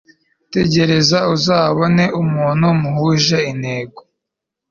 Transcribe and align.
tegereza 0.53 1.17
uzabone 1.35 2.03
umuntu 2.21 2.65
muhuje 2.81 3.37
intego 3.51 3.99